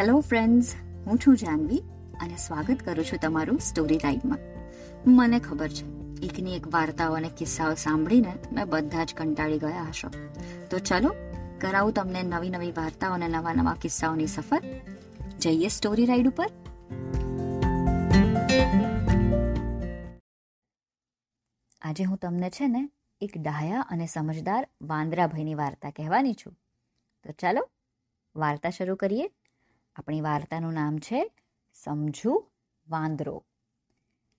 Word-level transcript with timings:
Hello 0.00 0.20
friends 0.20 0.74
હું 1.06 1.18
છું 1.18 1.36
જાનવી 1.36 1.78
અને 2.20 2.36
સ્વાગત 2.36 2.76
કરું 2.84 3.04
છું 3.04 3.18
તમારું 3.22 3.58
સ્ટોરી 3.58 3.98
ટાઈમમાં 3.98 4.38
મને 5.06 5.40
ખબર 5.40 5.68
છે 5.68 5.84
એકની 6.26 6.56
એક 6.56 6.74
વાર્તાઓ 6.74 7.12
અને 7.12 7.30
કિસ્સાઓ 7.38 7.74
સાંભળીને 7.74 8.32
તમે 8.32 8.64
બધા 8.64 9.04
જ 9.04 9.14
કંટાળી 9.14 9.58
ગયા 9.58 9.82
હશો. 9.82 10.08
તો 10.70 10.78
ચલો, 10.78 11.14
કરાવું 11.60 11.92
તમને 11.92 12.22
નવી 12.22 12.50
નવી 12.50 12.72
વાર્તાઓ 12.72 13.12
અને 13.12 13.28
નવા 13.28 13.52
નવા 13.52 13.74
કિસ્સાઓની 13.74 14.26
સફર. 14.26 14.62
જઈએ 15.38 15.68
સ્ટોરી 15.68 16.06
રાઈડ 16.06 16.28
ઉપર. 16.28 16.46
આજે 21.82 22.04
હું 22.04 22.16
તમને 22.16 22.50
છે 22.50 22.68
ને, 22.68 22.90
એક 23.20 23.32
ડાયા 23.36 23.80
અને 23.80 24.06
સમજદાર 24.06 24.68
વાંદરાભાઈની 24.82 25.54
વાર્તા 25.54 25.90
કહેવાની 25.90 26.32
છું. 26.32 26.58
તો 27.24 27.32
ચાલો, 27.32 27.70
વાર્તા 28.36 28.70
શરૂ 28.70 28.96
કરીએ. 28.96 29.30
આપણી 29.96 30.20
વાર્તાનું 30.20 30.74
નામ 30.74 30.98
છે 30.98 31.20
સમજુ 31.76 32.32
વાંદરો. 32.86 33.36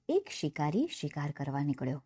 એક 0.09 0.30
શિકારી 0.30 0.88
શિકાર 1.00 1.32
કરવા 1.32 1.64
નીકળ્યો. 1.64 2.02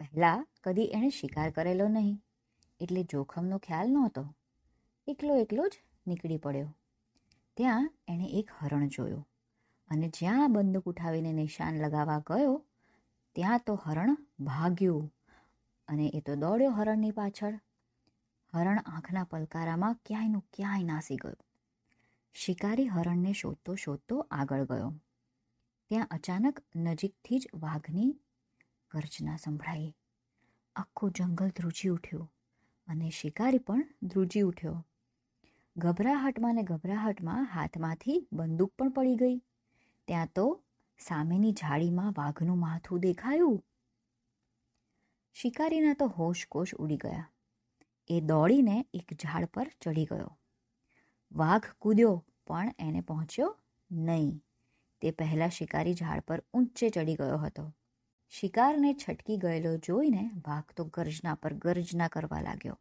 પહેલાં 0.00 0.46
કદી 0.64 0.88
એણે 0.94 1.10
શિકાર 1.10 1.48
કરેલો 1.50 1.86
નહીં, 1.88 2.16
એટલે 2.80 3.02
જોખમનો 3.04 3.58
ખ્યાલ 3.58 3.90
નહોતો. 3.90 4.22
એકલો 5.08 5.36
એકલો 5.36 5.64
જ 5.68 5.74
નીકળી 6.06 6.38
પડ્યો. 6.38 6.70
ત્યાં 7.56 7.90
એણે 8.08 8.28
એક 8.40 8.48
હરણ 8.58 8.88
જોયું 8.88 9.24
અને 9.90 10.08
જ્યાં 10.10 10.52
બંદૂક 10.52 10.86
ઉઠાવીને 10.86 11.32
નિશાન 11.32 11.80
લગાવવા 11.80 12.20
ગયો, 12.28 12.54
ત્યાં 13.36 13.64
તો 13.66 13.74
હરણ 13.84 14.16
ભાગ્યું 14.40 15.06
અને 15.88 16.06
એ 16.14 16.20
તો 16.20 16.32
દોડ્યો 16.36 16.72
હરણની 16.72 17.10
પાછળ. 17.10 17.56
હરણ 18.52 18.80
આંખના 18.86 19.24
પલકારામાં 19.24 20.00
ક્યાંયનું 20.06 20.44
ક્યાંય 20.56 20.84
નાસી 20.84 21.16
ગયું. 21.16 21.40
શિકારી 22.34 22.86
હરણને 22.86 23.32
શોધતો 23.32 23.74
શોધતો 23.74 24.26
આગળ 24.30 24.64
ગયો. 24.64 24.90
ત્યાં 25.88 26.08
અચાનક 26.10 26.60
નજીકથી 26.76 27.38
જ 27.38 27.48
વાઘની 27.54 28.20
ગર્જના 28.94 29.36
સંભળાઈ. 29.36 29.94
આખું 30.76 31.10
જંગલ 31.10 31.48
ધ્રુજી 31.48 31.88
ઉઠ્યું 31.88 32.32
અને 32.88 33.10
શિકારી 33.10 33.58
પણ 33.58 33.88
ધ્રુજી 34.02 34.40
ઉઠ્યો. 34.40 34.86
ગભરાહટમાં 35.76 36.54
ને 36.54 36.62
ગભરાહટમાં 36.62 37.46
હાથમાંથી 37.46 38.28
બંદૂક 38.32 38.72
પણ 38.78 38.90
પડી 38.90 39.14
ગઈ. 39.14 39.36
ત્યાં 40.06 40.26
તો 40.34 40.62
સામેની 40.98 41.52
ઝાડીમાં 41.52 42.12
વાઘનું 42.18 42.58
માથું 42.58 43.00
દેખાયું. 43.00 43.64
શિકારીના 45.34 45.94
તો 45.94 46.06
હોશકોશ 46.06 46.74
ઉડી 46.74 46.96
ગયા. 46.96 47.30
એ 48.08 48.20
દોડીને 48.20 48.86
એક 48.94 49.14
ઝાડ 49.14 49.44
પર 49.44 49.70
ચડી 49.80 50.04
ગયો. 50.04 50.38
વાઘ 51.32 51.66
કૂદ્યો, 51.78 52.24
પણ 52.46 52.74
એને 52.78 53.00
પહોંચ્યો 53.00 53.56
નહીં. 53.90 54.42
તે 55.00 55.10
પહેલાં 55.10 55.48
શિકારી 55.48 55.94
ઝાડ 55.94 56.20
પર 56.20 56.42
ઊંચે 56.54 56.88
ચડી 56.88 57.14
ગયો 57.14 57.38
હતો. 57.38 57.74
શિકારને 58.28 58.94
છટકી 58.94 59.36
ગયેલો 59.36 59.76
જોઈને 59.76 60.30
વાઘ 60.46 60.72
તો 60.76 60.84
ગર્જના 60.84 61.34
પર 61.34 61.54
ગર્જના 61.54 62.08
કરવા 62.08 62.40
લાગ્યો. 62.40 62.78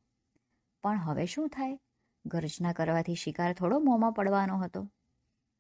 પણ 0.83 0.97
હવે 0.97 1.25
શું 1.25 1.49
થાય? 1.49 1.79
ગર્જના 2.25 2.73
કરવાથી 2.73 3.15
શિકાર 3.15 3.53
થોડો 3.53 3.79
મોંમાં 3.79 4.11
પડવાનો 4.11 4.57
હતો. 4.57 4.91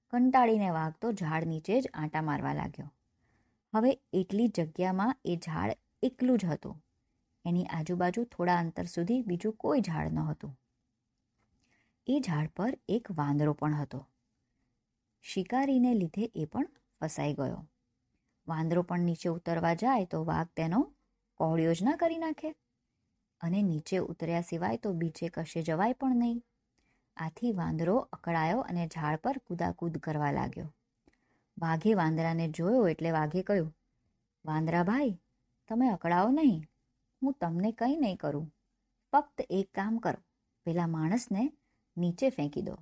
કંટાળીને 0.09 0.69
વાઘ 0.69 0.93
તો 1.01 1.11
ઝાડ 1.11 1.45
નીચે 1.45 1.81
જ 1.81 1.89
આંટા 1.93 2.21
મારવા 2.21 2.53
લાગ્યો. 2.53 2.93
હવે 3.75 3.99
એટલી 4.13 4.47
જગ્યામાં 4.47 5.17
એ 5.25 5.35
ઝાડ 5.35 5.71
એકલું 6.03 6.37
જ 6.37 6.45
હતું. 6.45 6.83
એની 7.45 7.65
આજુબાજુ 7.65 8.23
થોડા 8.23 8.57
અંતર 8.57 8.83
સુધી 8.83 9.21
બીજું 9.21 9.53
કોઈ 9.53 9.81
ઝાડ 9.81 10.13
ન 10.13 10.19
હતું 10.19 10.57
એ 12.07 12.19
ઝાડ 12.19 12.49
પર 12.55 12.77
એક 12.89 13.07
વાંદરો 13.11 13.53
પણ 13.53 13.75
હતો. 13.75 14.07
શિકારીને 15.21 15.93
લીધે 15.93 16.31
એ 16.35 16.45
પણ 16.45 16.67
ફસાઈ 17.01 17.33
ગયો. 17.33 17.69
વાંદરો 18.47 18.81
પણ 18.81 18.99
નીચે 18.99 19.29
ઉતરવા 19.29 19.73
જાય 19.73 20.05
તો 20.05 20.25
વાઘ 20.25 20.47
તેનો 20.47 20.93
કોળિયો 21.33 21.73
જ 21.73 21.83
ના 21.83 21.95
કરી 21.95 22.17
નાખે 22.17 22.55
અને 23.41 23.61
નીચે 23.61 23.97
ઉતર્યા 23.97 24.41
સિવાય 24.41 24.77
તો 24.77 24.93
બીજે 24.93 25.29
કશે 25.29 25.61
જવાય 25.61 25.93
પણ 25.93 26.15
નહીં. 26.15 26.43
આથી 27.17 27.51
વાંદરો 27.51 27.97
અકળાયો 27.97 28.59
અને 28.59 28.87
ઝાડ 28.87 29.15
પર 29.15 29.37
કૂદાકૂદ 29.37 29.97
કરવા 29.97 30.31
લાગ્યો. 30.31 30.73
વાઘે 31.57 31.93
વાંદરાને 31.93 32.49
જોયો 32.49 32.87
એટલે 32.87 33.11
વાઘે 33.11 33.41
કહ્યું 33.41 33.75
વાંદરાભાઈ 34.45 35.19
તમે 35.67 35.87
અકળાવો 35.87 36.29
નહીં. 36.29 36.63
હું 37.21 37.33
તમને 37.33 37.71
કંઈ 37.71 37.95
નહીં 37.95 38.17
કરું. 38.17 38.55
ફક્ત 39.11 39.41
એક 39.49 39.71
કામ 39.73 39.97
કરો. 39.97 40.23
પેલા 40.65 40.87
માણસને 40.87 41.51
નીચે 41.97 42.29
ફેંકી 42.29 42.61
દો. 42.61 42.77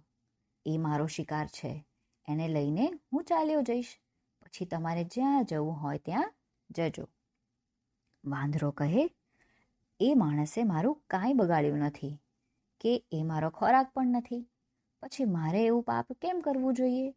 એ 0.65 0.77
મારો 0.77 1.07
શિકાર 1.07 1.47
છે. 1.47 1.85
એને 2.27 2.47
લઈને 2.47 2.91
હું 3.13 3.23
ચાલ્યો 3.23 3.61
જઈશ. 3.61 3.99
પછી 4.41 4.65
તમારે 4.65 5.03
જ્યાં 5.03 5.45
જવું 5.45 5.73
હોય 5.73 5.97
ત્યાં 5.97 6.33
જજો. 6.69 7.05
વાંદરો 8.25 8.71
કહે, 8.71 9.03
એ 9.99 10.13
માણસે 10.15 10.63
મારું 10.63 11.01
કાંઈ 11.09 11.33
બગાડ્યું 11.33 11.77
નથી, 11.77 12.21
કે 12.79 13.05
એ 13.11 13.23
મારો 13.23 13.49
ખોરાક 13.49 13.91
પણ 13.93 14.07
નથી. 14.07 14.49
પછી 15.01 15.25
મારે 15.25 15.65
એવું 15.65 15.83
પાપ 15.83 16.13
કેમ 16.13 16.41
કરવું 16.41 16.73
જોઈએ? 16.73 17.15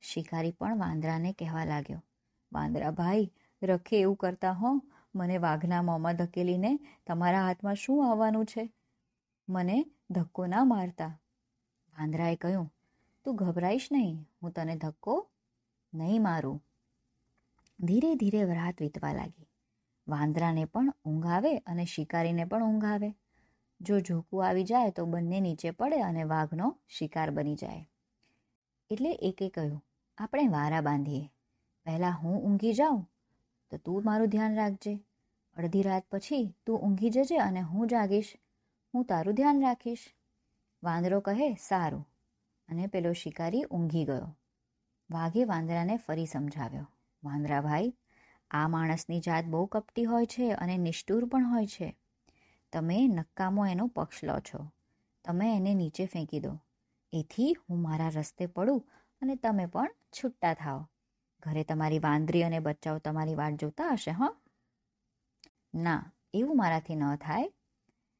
શિકારી 0.00 0.52
પણ 0.52 0.78
વાંદરાને 0.78 1.32
કહેવા 1.32 1.64
લાગ્યો, 1.64 2.02
વાંદરા 2.52 2.90
ભાઈ, 2.90 3.32
રખે 3.62 4.00
એવું 4.00 4.16
કરતા 4.16 4.52
હો. 4.52 4.80
મને 5.14 5.38
વાઘના 5.38 5.82
મોંમાં 5.82 6.16
ધકેલીને 6.16 6.78
તમારા 7.06 7.46
હાથમાં 7.46 7.74
શું 7.74 8.10
આવવાનું 8.10 8.46
છે? 8.46 8.70
મને 9.48 9.76
ધક્કો 10.10 10.46
ના 10.46 10.64
મારતા. 10.64 11.12
વાંદરાએ 11.96 12.36
કહ્યું, 12.36 12.72
તું 13.24 13.36
ગભરાઈશ 13.36 13.86
નહીં, 13.92 14.16
હું 14.42 14.52
તને 14.52 14.74
ધક્કો 14.76 15.14
નહીં 15.94 16.22
મારું. 16.22 16.58
ધીરે 17.80 18.14
ધીરે 18.14 18.42
રાત 18.44 18.82
વીતવા 18.82 19.12
લાગી. 19.12 19.48
વાંદરાને 20.08 20.64
પણ 20.64 20.92
ઊંઘ 21.04 21.26
આવે 21.26 21.58
અને 21.58 21.84
શિકારીને 21.84 22.44
પણ 22.44 22.62
ઊંઘ 22.62 22.84
આવે 22.84 23.10
જો 23.80 24.00
ઝોકું 24.00 24.46
આવી 24.46 24.64
જાય 24.64 24.90
તો 24.90 25.06
બંને 25.06 25.40
નીચે 25.40 25.70
પડે 25.70 26.00
અને 26.00 26.24
વાઘનો 26.24 26.68
શિકાર 26.88 27.30
બની 27.30 27.54
જાય. 27.54 27.84
એટલે 28.90 29.12
એકે 29.12 29.48
કહ્યું, 29.48 29.82
આપણે 30.18 30.48
વારા 30.48 30.80
બાંધીએ. 30.80 31.30
પહેલાં 31.84 32.18
હું 32.22 32.36
ઊંઘી 32.42 32.72
જાઉં, 32.72 33.02
તો 33.70 33.76
તું 33.76 34.04
મારું 34.04 34.28
ધ્યાન 34.28 34.54
રાખજે. 34.54 34.94
અડધી 35.56 35.82
રાત 35.82 36.06
પછી 36.10 36.54
તું 36.66 36.80
ઊંઘી 36.80 37.10
જજે 37.10 37.38
અને 37.38 37.60
હું 37.60 37.86
જાગીશ. 37.86 38.32
હું 38.94 39.04
તારું 39.04 39.34
ધ્યાન 39.34 39.60
રાખીશ. 39.60 40.14
વાંદરો 40.82 41.20
કહે, 41.20 41.54
સારું. 41.54 42.08
અને 42.68 42.86
પેલો 42.86 43.12
શિકારી 43.12 43.64
ઊંઘી 43.64 44.04
ગયો. 44.04 44.38
વાઘે 45.10 45.44
વાંદરાને 45.44 45.96
ફરી 45.96 46.26
સમજાવ્યો. 46.26 46.86
વાંદરાભાઈ 47.24 47.94
આ 48.50 48.68
માણસની 48.68 49.20
જાત 49.20 49.44
બહુ 49.44 49.66
કપટી 49.66 50.04
હોય 50.04 50.26
છે 50.26 50.52
અને 50.52 50.76
નિષ્ઠુર 50.76 51.24
પણ 51.24 51.46
હોય 51.46 51.66
છે. 51.66 51.96
તમે 52.72 53.06
નક્કામો 53.06 53.66
એનો 53.66 53.86
પક્ષ 53.86 54.24
લો 54.24 54.38
છો. 54.38 54.70
તમે 55.24 55.56
એને 55.56 55.74
નીચે 55.74 56.06
ફેંકી 56.06 56.40
દો. 56.40 56.58
એથી 57.12 57.52
હું 57.52 57.82
મારા 57.82 58.08
રસ્તે 58.08 58.46
પડું 58.46 58.88
અને 59.20 59.36
તમે 59.36 59.66
પણ 59.66 59.94
છૂટા 60.10 60.54
થાઓ. 60.54 60.90
ઘરે 61.40 61.64
તમારી 61.64 61.98
વાંદરી 61.98 62.42
અને 62.42 62.58
બચ્ચાઓ 62.58 62.98
તમારી 62.98 63.34
વાટ 63.34 63.54
જોતા 63.54 63.88
હશે, 63.92 64.10
હં? 64.10 64.36
ના, 65.74 66.12
એવું 66.34 66.56
મારાથી 66.56 66.96
ન 66.96 67.16
થાય. 67.16 67.52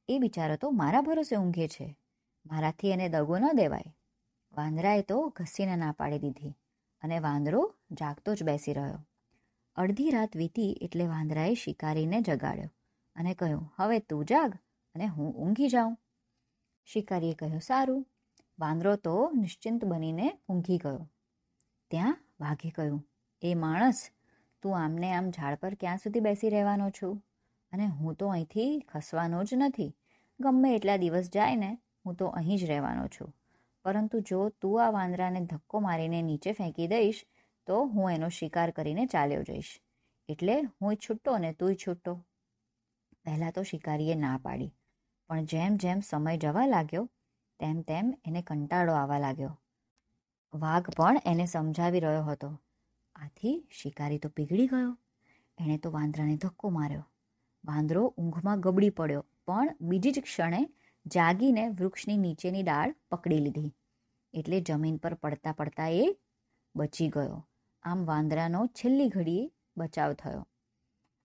એ 0.08 0.18
બિચારો 0.18 0.56
તો 0.56 0.70
મારા 0.70 1.00
ભરોસે 1.00 1.36
ઊંઘે 1.36 1.68
છે. 1.68 1.96
મારાથી 2.46 2.90
એને 2.90 3.08
દગો 3.08 3.38
ન 3.38 3.46
દેવાય. 3.56 3.94
વાંદરાએ 4.52 5.02
તો 5.02 5.28
ઘસીને 5.28 5.76
ના 5.76 5.92
પાડી 5.92 6.18
દીધી 6.18 6.56
અને 7.02 7.18
વાંદરો 7.18 7.74
જાગતો 7.92 8.34
જ 8.34 8.42
બેસી 8.42 8.72
રહ્યો. 8.72 9.06
અડધી 9.76 10.10
રાત 10.10 10.36
વીતી 10.36 10.78
એટલે 10.82 11.06
વાંદરાએ 11.06 11.54
શિકારીને 11.54 12.20
જગાડ્યો 12.20 12.70
અને 13.16 13.34
કહ્યું, 13.34 13.72
હવે 13.76 13.98
તું 13.98 14.24
જાગ 14.24 14.54
અને 14.94 15.06
હું 15.06 15.34
ઊંઘી 15.34 15.68
જાઉં. 15.68 15.98
શિકારીએ 16.84 17.34
કહ્યું, 17.34 17.60
સારું. 17.60 18.06
વાંદરો 18.58 18.96
તો 18.96 19.30
નિશ્ચિંત 19.30 19.84
બનીને 19.84 20.38
ઊંઘી 20.48 20.78
ગયો. 20.78 21.10
ત્યાં 21.90 22.18
વાઘે 22.40 22.70
કહ્યું, 22.70 23.08
એ 23.42 23.54
માણસ, 23.54 24.10
તું 24.62 24.78
આમને 24.78 25.12
આમ 25.12 25.30
ઝાડ 25.30 25.54
પર 25.54 25.74
ક્યાં 25.74 25.96
સુધી 25.96 26.20
બેસી 26.20 26.48
રહેવાનો 26.48 26.90
છું? 26.90 27.22
અને 27.72 27.86
હું 27.86 28.14
તો 28.14 28.28
અહીંથી 28.28 28.80
ખસવાનો 28.80 29.44
જ 29.44 29.54
નથી. 29.54 29.96
ગમે 30.40 30.76
એટલા 30.76 30.96
દિવસ 30.96 31.30
જાય 31.30 31.56
ને 31.56 31.78
હું 32.06 32.14
તો 32.14 32.26
અહીં 32.26 32.58
જ 32.58 32.64
રહેવાનો 32.64 33.06
છું. 33.06 33.34
પરંતુ 33.84 34.20
જો 34.20 34.48
તું 34.48 34.86
આ 34.86 34.90
વાંદરાને 34.90 35.40
ધક્કો 35.40 35.80
મારીને 35.80 36.22
નીચે 36.22 36.52
ફેંકી 36.52 36.86
દઈશ, 36.86 37.24
તો 37.66 37.84
હું 37.84 38.12
એનો 38.12 38.28
શિકાર 38.28 38.70
કરીને 38.70 39.06
ચાલ્યો 39.06 39.42
જઈશ. 39.42 39.80
એટલે 40.28 40.62
હું 40.62 40.96
છૂટો 40.96 41.38
ને 41.38 41.52
તુંય 41.52 41.74
છૂટો. 41.74 42.26
પહેલાં 43.24 43.52
તો 43.52 43.62
શિકારીએ 43.62 44.14
ના 44.14 44.40
પાડી. 44.42 44.74
પણ 45.28 45.44
જેમ 45.44 45.76
જેમ 45.76 46.00
સમય 46.00 46.36
જવા 46.36 46.66
લાગ્યો, 46.66 47.10
તેમ 47.60 47.82
તેમ 47.82 48.14
એને 48.24 48.42
કંટાળો 48.42 48.92
આવવા 48.92 49.18
લાગ્યો. 49.18 49.60
વાઘ 50.54 50.90
પણ 50.90 51.20
એને 51.26 51.46
સમજાવી 51.46 52.00
રહ્યો 52.00 52.24
હતો. 52.24 52.60
આથી 53.14 53.68
શિકારી 53.70 54.18
તો 54.18 54.28
પીગળી 54.28 54.66
ગયો. 54.66 54.98
એણે 55.58 55.78
તો 55.78 55.90
વાંદરાને 55.90 56.36
ધક્કો 56.36 56.68
માર્યો. 56.68 57.04
વાંદરો 57.64 58.14
ઊંઘમાં 58.18 58.60
ગબડી 58.60 58.90
પડ્યો, 58.90 59.24
પણ 59.46 59.76
બીજી 59.80 60.10
જ 60.10 60.20
ક્ષણે 60.20 60.68
જાગીને 61.06 61.68
વૃક્ષની 61.68 62.16
નીચેની 62.16 62.62
ડાળ 62.62 62.94
પકડી 63.10 63.38
લીધી. 63.38 63.74
એટલે 64.34 64.60
જમીન 64.60 64.96
પર 64.96 65.14
પડતા 65.14 65.52
પડતા 65.52 65.88
એ 65.88 66.16
બચી 66.76 67.08
ગયો. 67.08 67.48
આમ 67.82 68.04
વાંદરાનો 68.04 68.66
છેલ્લી 68.66 69.08
ઘડીએ 69.08 69.50
બચાવ 69.76 70.12
થયો. 70.12 70.46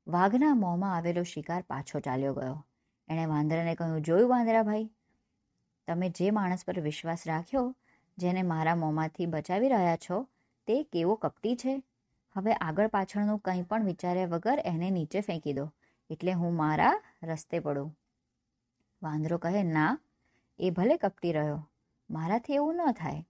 વાઘના 0.08 0.54
મોંમાં 0.54 0.96
આવેલો 0.96 1.24
શિકાર 1.24 1.62
પાછો 1.62 2.00
ચાલ્યો 2.00 2.34
ગયો. 2.34 2.66
એણે 3.08 3.26
વાંદરાને 3.26 3.76
કહ્યું, 3.76 4.02
જોયું 4.02 4.30
વાંદરાભાઈ 4.30 4.90
તમે 5.88 6.10
જે 6.10 6.32
માણસ 6.32 6.66
પર 6.66 6.80
વિશ્વાસ 6.80 7.24
રાખ્યો, 7.28 7.76
જેને 8.18 8.42
મારા 8.42 8.76
મોંમાંથી 8.76 9.26
બચાવી 9.26 9.70
રહ્યા 9.70 9.96
છો, 9.96 10.28
તે 10.68 10.84
કેવો 10.84 11.16
કપટી 11.16 11.56
છે? 11.56 11.84
હવે 12.36 12.54
આગળ 12.54 12.88
પાછળનું 12.88 13.40
કંઈ 13.40 13.62
પણ 13.62 13.84
વિચાર્યા 13.84 14.28
વગર 14.28 14.62
એને 14.66 14.90
નીચે 14.90 15.22
ફેંકી 15.22 15.54
દો. 15.54 15.66
એટલે 16.10 16.32
હું 16.32 16.56
મારા 16.56 17.02
રસ્તે 17.24 17.60
પડું. 17.60 17.98
વાંદરો 19.02 19.38
કહે, 19.38 19.64
ના, 19.64 20.00
એ 20.60 20.70
ભલે 20.70 20.98
કપટી 20.98 21.32
રહ્યો, 21.32 21.70
મારાથી 22.10 22.54
એવું 22.54 22.76
ન 22.76 22.92
થાય. 22.92 23.26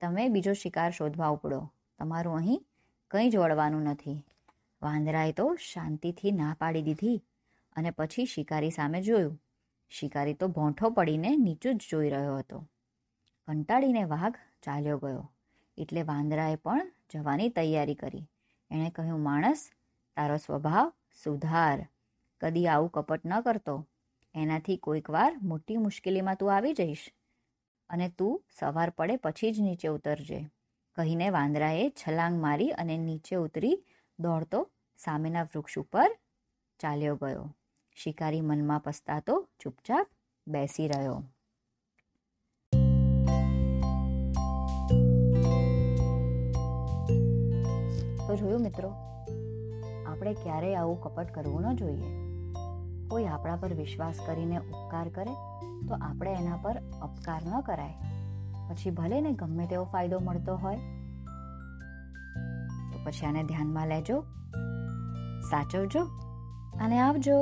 તમે 0.00 0.28
બીજો 0.28 0.52
શિકાર 0.52 0.90
શોધવા 0.90 1.28
ઉપડો. 1.28 1.72
તમારું 1.98 2.36
અહીં 2.36 2.66
કંઈ 3.10 3.30
જ 3.30 3.36
વળવાનું 3.36 3.82
નથી. 3.82 4.26
વાંદરાએ 4.82 5.32
તો 5.32 5.54
શાંતિથી 5.54 6.32
ના 6.32 6.56
પાડી 6.58 6.82
દીધી 6.82 7.22
અને 7.76 7.90
પછી 7.90 8.24
શિકારી 8.26 8.70
સામે 8.70 9.02
જોયું. 9.02 9.42
શિકારી 9.90 10.34
તો 10.34 10.48
ભોંઠો 10.48 10.90
પડીને 10.90 11.36
નીચું 11.36 11.76
જ 11.76 11.86
જોઈ 11.90 12.10
રહ્યો 12.10 12.36
હતો. 12.38 12.68
કંટાળીને 13.48 14.04
વાઘ 14.04 14.34
ચાલ્યો 14.62 14.98
ગયો. 14.98 15.32
એટલે 15.76 16.02
વાંદરાએ 16.02 16.56
પણ 16.56 16.92
જવાની 17.14 17.48
તૈયારી 17.48 17.94
કરી. 17.94 18.26
એણે 18.70 18.90
કહ્યું, 18.90 19.20
માણસ, 19.20 19.70
તારો 20.16 20.36
સ્વભાવ 20.36 20.92
સુધાર. 21.24 21.86
કદી 22.40 22.66
આવું 22.66 22.90
કપટ 22.90 23.20
ન 23.26 23.40
કરતો. 23.40 23.86
એનાથી 24.34 24.76
કોઈક 24.76 25.10
વાર 25.10 25.38
મોટી 25.42 25.76
મુશ્કેલીમાં 25.76 26.34
તું 26.34 26.56
આવી 26.56 26.74
જઈશ. 26.74 27.12
અને 27.90 28.08
તું 28.18 28.44
સવાર 28.58 28.90
પડે 28.90 29.16
પછી 29.16 29.52
જ 29.52 29.60
નીચે 29.60 29.88
ઉતરજે. 29.88 30.50
કહીને 30.96 31.30
વાંદરાએ 31.30 31.90
છલાંગ 31.90 32.40
મારી 32.40 32.70
અને 32.70 32.98
નીચે 32.98 33.36
ઉતરી 33.36 33.84
દોડતો 34.18 34.70
સામેના 34.96 35.42
વૃક્ષ 35.42 35.78
ઉપર 35.78 36.16
ચાલ્યો 36.78 37.16
ગયો. 37.16 37.56
શિકારી 37.96 38.40
મનમાં 38.40 38.80
પસ્તાતો 38.80 39.48
ચૂપચાપ 39.60 40.06
બેસી 40.46 40.88
રહ્યો. 40.88 41.22
તો 48.28 48.36
જોયું 48.36 48.60
મિત્રો, 48.60 48.90
આપણે 50.06 50.34
ક્યારેય 50.34 50.74
આવું 50.74 51.00
કપટ 51.00 51.34
કરવું 51.34 51.62
ન 51.62 51.76
જોઈએ. 51.76 52.19
કોઈ 53.10 53.24
આપણા 53.24 53.56
પર 53.56 53.74
વિશ્વાસ 53.74 54.14
કરીને 54.26 54.56
ઉપકાર 54.56 55.08
કરે, 55.08 55.34
તો 55.88 55.94
આપણે 56.00 56.32
એના 56.32 56.56
પર 56.56 56.76
અપકાર 57.02 57.42
ન 57.46 57.60
કરાય. 57.60 57.94
પછી 58.70 58.90
ભલે 58.90 59.20
ને 59.20 59.32
ગમે 59.32 59.66
તેવો 59.66 59.84
ફાયદો 59.84 60.18
મળતો 60.18 60.56
હોય. 60.56 60.76
તો 62.92 62.98
પછી 63.04 63.26
આને 63.26 63.42
ધ્યાનમાં 63.42 63.86
લેજો, 63.86 64.20
સાચવજો 65.50 66.04
અને 66.80 66.98
આવજો. 66.98 67.38